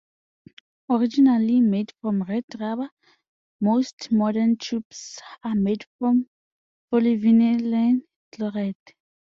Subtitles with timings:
[0.89, 2.89] Originally made from red rubber,
[3.59, 6.27] most modern tubes are made from
[6.91, 8.01] polyvinyl
[8.31, 8.75] chloride.